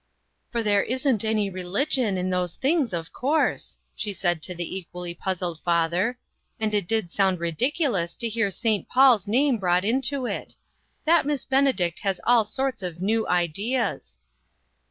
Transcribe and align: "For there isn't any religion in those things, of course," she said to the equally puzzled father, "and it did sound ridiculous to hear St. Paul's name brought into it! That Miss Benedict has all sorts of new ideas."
"For 0.51 0.63
there 0.63 0.81
isn't 0.81 1.23
any 1.23 1.51
religion 1.51 2.17
in 2.17 2.31
those 2.31 2.55
things, 2.55 2.91
of 2.91 3.13
course," 3.13 3.77
she 3.95 4.13
said 4.13 4.41
to 4.41 4.55
the 4.55 4.75
equally 4.77 5.13
puzzled 5.13 5.59
father, 5.61 6.17
"and 6.59 6.73
it 6.73 6.87
did 6.87 7.11
sound 7.11 7.39
ridiculous 7.39 8.15
to 8.15 8.27
hear 8.27 8.49
St. 8.49 8.89
Paul's 8.89 9.27
name 9.27 9.59
brought 9.59 9.85
into 9.85 10.25
it! 10.25 10.55
That 11.05 11.27
Miss 11.27 11.45
Benedict 11.45 11.99
has 11.99 12.19
all 12.25 12.45
sorts 12.45 12.81
of 12.81 12.99
new 12.99 13.27
ideas." 13.27 14.17